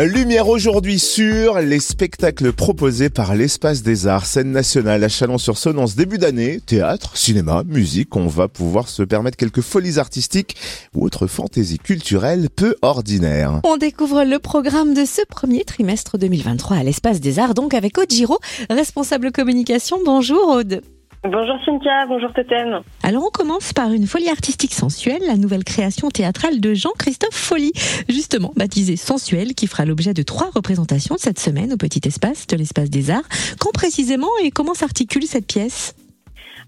[0.00, 5.88] Lumière aujourd'hui sur les spectacles proposés par l'Espace des Arts, scène nationale à Chalon-sur-Saône en
[5.88, 6.60] ce début d'année.
[6.64, 10.54] Théâtre, cinéma, musique, on va pouvoir se permettre quelques folies artistiques
[10.94, 13.60] ou autres fantaisies culturelles peu ordinaires.
[13.64, 17.98] On découvre le programme de ce premier trimestre 2023 à l'Espace des Arts, donc avec
[17.98, 18.38] Aude Giraud,
[18.70, 19.98] responsable communication.
[20.04, 20.80] Bonjour Aude.
[21.24, 22.80] Bonjour Cynthia, bonjour Totem.
[23.02, 27.72] Alors on commence par une folie artistique sensuelle, la nouvelle création théâtrale de Jean-Christophe Folie,
[28.08, 32.56] justement baptisée Sensuelle, qui fera l'objet de trois représentations cette semaine au Petit Espace de
[32.56, 33.28] l'Espace des Arts.
[33.58, 35.96] Quand précisément et comment s'articule cette pièce?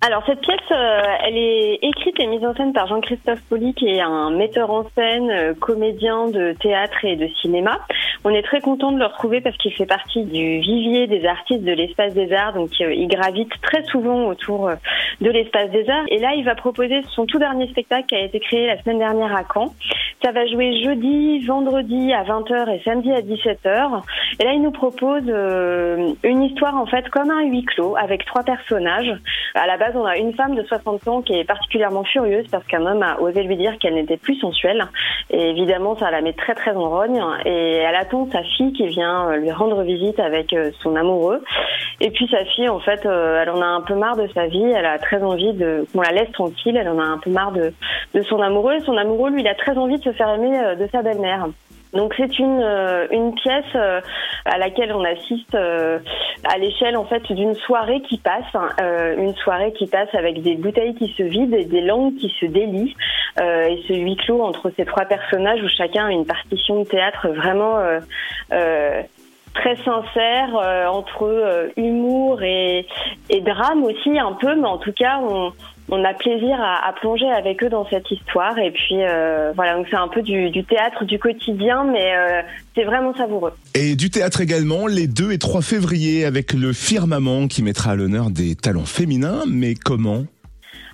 [0.00, 3.86] Alors cette pièce, euh, elle est écrite et mise en scène par Jean-Christophe Poli, qui
[3.86, 7.80] est un metteur en scène, euh, comédien de théâtre et de cinéma.
[8.24, 11.62] On est très content de le retrouver parce qu'il fait partie du vivier des artistes
[11.62, 14.70] de l'espace des arts, donc euh, il gravite très souvent autour
[15.20, 16.04] de l'espace des arts.
[16.08, 18.98] Et là, il va proposer son tout dernier spectacle qui a été créé la semaine
[18.98, 19.72] dernière à Caen.
[20.24, 24.02] Ça va jouer jeudi, vendredi à 20h et samedi à 17h.
[24.40, 25.22] Et là, il nous propose
[26.24, 29.14] une histoire en fait comme un huis clos avec trois personnages.
[29.54, 32.66] À la base, on a une femme de 60 ans qui est particulièrement furieuse parce
[32.66, 34.86] qu'un homme a osé lui dire qu'elle n'était plus sensuelle.
[35.30, 37.22] Et évidemment, ça la met très très en rogne.
[37.44, 37.94] Et elle
[38.32, 41.42] sa fille qui vient lui rendre visite avec euh, son amoureux.
[42.00, 44.46] Et puis sa fille, en fait, euh, elle en a un peu marre de sa
[44.46, 44.62] vie.
[44.62, 46.76] Elle a très envie de qu'on la laisse tranquille.
[46.76, 47.72] Elle en a un peu marre de,
[48.14, 48.74] de son amoureux.
[48.74, 51.02] Et son amoureux, lui, il a très envie de se faire aimer euh, de sa
[51.02, 51.48] belle-mère.
[51.92, 52.62] Donc c'est une
[53.10, 53.74] une pièce
[54.44, 55.56] à laquelle on assiste
[56.44, 60.42] à l'échelle en fait d'une soirée qui passe, hein, euh, une soirée qui passe avec
[60.42, 62.94] des bouteilles qui se vident et des langues qui se délient,
[63.40, 66.88] euh, et ce huis clos entre ces trois personnages où chacun a une partition de
[66.88, 69.02] théâtre vraiment euh,
[69.58, 70.54] très sincère
[70.90, 72.86] entre humour et,
[73.44, 75.20] drame aussi un peu, mais en tout cas
[75.90, 78.58] on, a plaisir à, plonger avec eux dans cette histoire.
[78.58, 82.42] Et puis euh, voilà, donc c'est un peu du, du, théâtre du quotidien, mais euh,
[82.74, 83.52] c'est vraiment savoureux.
[83.74, 87.96] Et du théâtre également, les 2 et 3 février, avec le Firmament qui mettra à
[87.96, 89.44] l'honneur des talents féminins.
[89.48, 90.24] Mais comment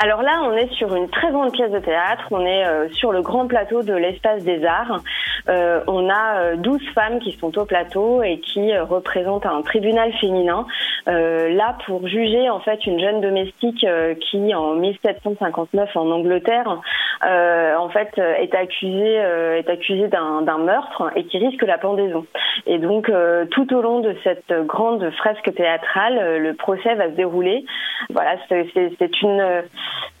[0.00, 2.28] alors là, on est sur une très grande pièce de théâtre.
[2.30, 5.02] On est euh, sur le grand plateau de l'espace des arts.
[5.48, 10.12] Euh, on a 12 euh, femmes qui sont au plateau et qui représentent un tribunal
[10.20, 10.66] féminin.
[11.06, 13.84] là, pour juger en fait une jeune domestique
[14.30, 16.80] qui, en 1759 en Angleterre,
[17.22, 22.26] en fait est accusée est accusée d'un meurtre et qui risque la pendaison.
[22.66, 23.10] Et donc,
[23.50, 27.64] tout au long de cette grande fresque théâtrale, le procès va se dérouler.
[28.10, 29.62] Voilà, c'est une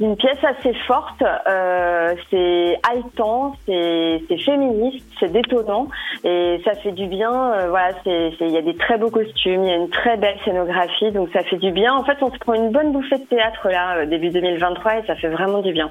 [0.00, 5.88] une pièce assez forte, euh, c'est haletant, c'est féministe, c'est détonnant
[6.24, 7.52] et ça fait du bien.
[7.52, 10.38] Euh, voilà, il y a des très beaux costumes, il y a une très belle
[10.44, 11.94] scénographie, donc ça fait du bien.
[11.94, 15.06] En fait, on se prend une bonne bouffée de théâtre là euh, début 2023 et
[15.06, 15.90] ça fait vraiment du bien.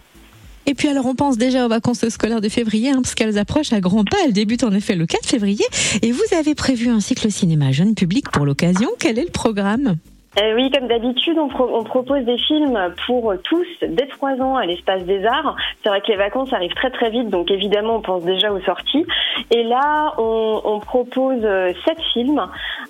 [0.66, 3.74] Et puis alors on pense déjà aux vacances scolaires de février, hein, parce qu'elles approchent
[3.74, 4.18] à grands pas.
[4.26, 5.66] Elles débutent en effet le 4 février.
[6.02, 8.90] Et vous avez prévu un cycle cinéma jeune public pour l'occasion.
[9.00, 9.96] Quel est le programme?
[10.40, 12.78] Euh, oui, comme d'habitude, on, propose des films
[13.08, 15.56] pour tous dès trois ans à l'espace des arts.
[15.82, 18.62] C'est vrai que les vacances arrivent très très vite, donc évidemment on pense déjà aux
[18.62, 19.06] sorties.
[19.50, 22.42] Et là, on, propose euh, sept films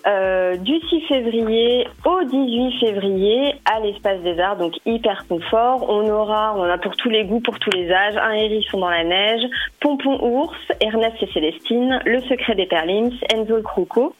[0.07, 5.85] euh, du 6 février au 18 février à l'espace des arts, donc hyper confort.
[5.89, 8.89] On aura, on a pour tous les goûts, pour tous les âges, un hérisson dans
[8.89, 9.41] la neige,
[9.81, 14.13] Pompon ours, Ernest et Célestine, Le secret des Perlins, Enzo le Croco,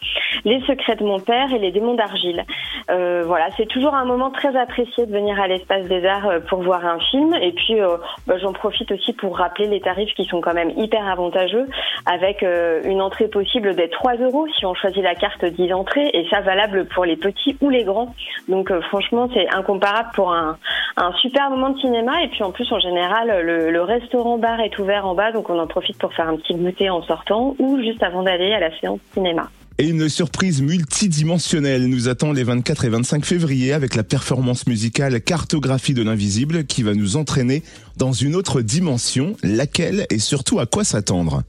[0.46, 2.44] Les secrets de mon père et Les démons d'argile.
[2.90, 6.40] Euh, voilà, c'est toujours un moment très apprécié de venir à l'espace des arts euh,
[6.40, 7.34] pour voir un film.
[7.36, 7.98] Et puis, euh,
[8.28, 11.68] bah, j'en profite aussi pour rappeler les tarifs qui sont quand même hyper avantageux,
[12.06, 12.44] avec
[12.84, 16.41] une entrée possible d'être 3 euros si on choisit la carte 10 entrées, et ça
[16.41, 18.13] valable pour les petits ou les grands.
[18.47, 20.57] Donc, franchement, c'est incomparable pour un,
[20.97, 22.24] un, super moment de cinéma.
[22.24, 25.59] Et puis, en plus, en général, le, le restaurant-bar est ouvert en bas, donc on
[25.59, 28.78] en profite pour faire un petit goûter en sortant ou juste avant d'aller à la
[28.80, 29.50] séance cinéma.
[29.81, 35.22] Et une surprise multidimensionnelle nous attend les 24 et 25 février avec la performance musicale
[35.22, 37.63] Cartographie de l'invisible qui va nous entraîner
[37.96, 41.44] dans une autre dimension, laquelle et surtout à quoi s'attendre?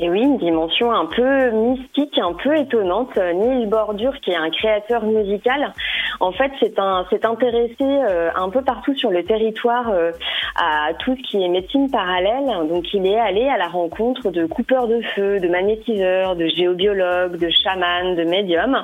[0.00, 3.16] Et oui, une dimension un peu mystique, un peu étonnante.
[3.16, 5.72] Neil Bordure, qui est un créateur musical,
[6.20, 10.12] en fait, s'est intéressé euh, un peu partout sur le territoire euh,
[10.56, 12.46] à tout ce qui est médecine parallèle.
[12.68, 17.36] Donc, il est allé à la rencontre de coupeurs de feu, de magnétiseurs, de géobiologues,
[17.36, 18.82] de chamans, de médiums,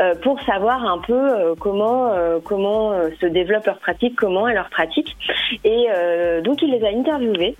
[0.00, 2.12] euh, pour savoir un peu comment
[2.44, 5.16] comment se développe leur pratique, comment est leur pratique.
[5.64, 5.86] Et
[6.42, 7.56] donc, il les a interviewés.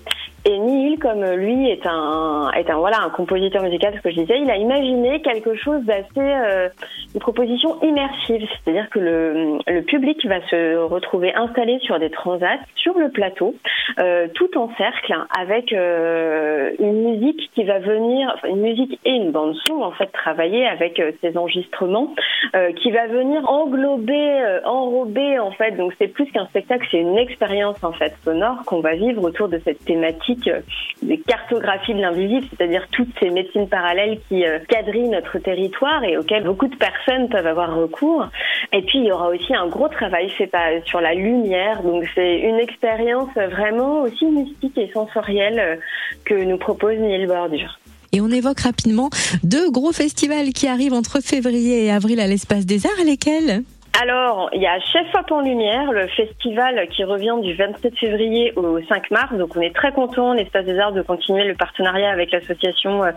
[0.49, 4.21] Et Neil, comme lui est un, est un, voilà, un compositeur musical, ce que je
[4.21, 6.69] disais, il a imaginé quelque chose d'assez, euh,
[7.15, 8.47] une proposition immersive.
[8.63, 13.57] C'est-à-dire que le, le public va se retrouver installé sur des transats, sur le plateau,
[13.99, 19.33] euh, tout en cercle, avec euh, une musique qui va venir, une musique et une
[19.33, 22.15] bande son, en fait, travailler avec euh, ces enregistrements,
[22.55, 25.73] euh, qui va venir englober, euh, enrober, en fait.
[25.73, 29.49] Donc c'est plus qu'un spectacle, c'est une expérience, en fait, sonore qu'on va vivre autour
[29.49, 30.61] de cette thématique euh,
[31.03, 36.17] des cartographies de l'invisible, c'est-à-dire toutes ces médecines parallèles qui euh, quadrillent notre territoire et
[36.17, 38.29] auxquelles beaucoup de personnes peuvent avoir recours.
[38.73, 40.51] Et puis il y aura aussi un gros travail fait
[40.85, 45.77] sur la lumière, donc c'est une expérience vraiment aussi mystique et sensorielle euh,
[46.25, 47.79] que nous propose Neil Bordure.
[48.13, 49.11] Et on évoque rapidement
[49.43, 53.05] deux gros festivals qui arrivent entre février et avril à l'Espace des Arts.
[53.05, 53.63] Lesquels?
[54.03, 58.53] Alors, il y a Chef Hop en Lumière, le festival qui revient du 27 février
[58.55, 59.33] au 5 mars.
[59.35, 63.13] Donc, on est très content, l'Espace des Arts, de continuer le partenariat avec l'association euh,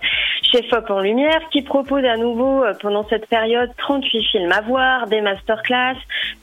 [0.53, 4.61] Chef Hop en Lumière, qui propose à nouveau, euh, pendant cette période, 38 films à
[4.61, 5.97] voir, des masterclass,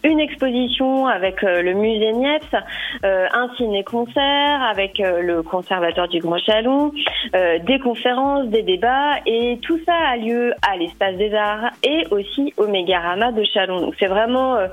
[0.05, 2.55] une exposition avec euh, le musée Niepce,
[3.03, 6.93] un ciné-concert avec le conservateur du Grand Chalon,
[7.33, 12.53] des conférences, des débats, et tout ça a lieu à l'Espace des Arts et aussi
[12.57, 13.81] au Mégarama de Chalon.
[13.81, 14.69] Donc, c'est vraiment euh,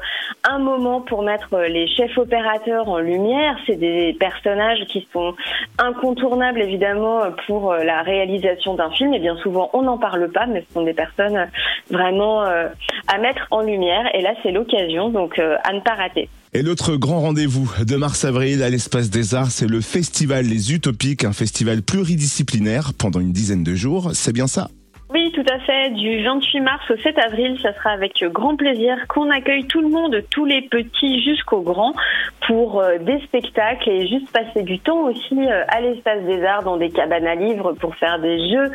[0.49, 3.57] un moment pour mettre euh, les chefs opérateurs en lumière.
[3.65, 5.35] C'est des personnages qui sont
[5.77, 10.45] incontournables évidemment euh, pour la réalisation d'un film et bien souvent on n'en parle pas
[10.45, 11.47] mais ce sont des personnes
[11.89, 16.29] vraiment à mettre en lumière et là c'est l'occasion donc à ne pas rater.
[16.53, 21.25] Et l'autre grand rendez-vous de mars-avril à l'Espace des Arts, c'est le festival Les Utopiques,
[21.25, 24.11] un festival pluridisciplinaire pendant une dizaine de jours.
[24.13, 24.69] C'est bien ça
[25.33, 25.89] tout à fait.
[25.91, 29.89] Du 28 mars au 7 avril, ça sera avec grand plaisir qu'on accueille tout le
[29.89, 31.93] monde, tous les petits jusqu'aux grands,
[32.47, 36.63] pour euh, des spectacles et juste passer du temps aussi euh, à l'espace des arts
[36.63, 38.71] dans des cabanes à livres pour faire des jeux,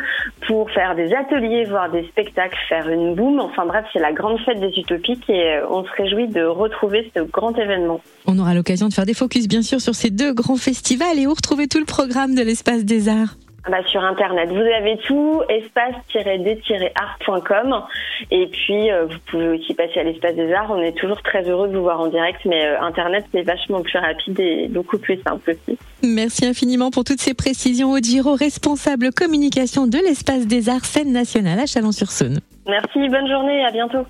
[0.47, 3.41] pour faire des ateliers, voir des spectacles, faire une boum.
[3.41, 7.11] Enfin bref, c'est la grande fête des utopiques et euh, on se réjouit de retrouver
[7.17, 8.01] ce grand événement.
[8.27, 11.27] On aura l'occasion de faire des focus, bien sûr, sur ces deux grands festivals et
[11.27, 13.37] où retrouver tout le programme de l'Espace des Arts.
[13.71, 17.83] Bah, sur internet, vous avez tout espace-d-art.com
[18.31, 20.71] et puis euh, vous pouvez aussi passer à l'espace des arts.
[20.71, 23.83] On est toujours très heureux de vous voir en direct, mais euh, internet c'est vachement
[23.83, 25.77] plus rapide et beaucoup plus simple aussi.
[26.03, 27.93] Merci infiniment pour toutes ces précisions.
[27.93, 32.41] Odiro, responsable communication de l'Espace des Arts, scène nationale à Chalon-sur-Saône.
[32.67, 34.07] Merci, bonne journée, à bientôt.